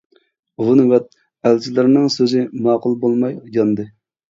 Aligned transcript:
ئۇ 0.65 0.69
نۆۋەت 0.79 1.13
ئەلچىلەرنىڭ 1.49 2.11
سۆزى 2.17 2.45
ماقۇل 2.67 3.01
بولماي 3.07 3.41
ياندى. 3.61 3.93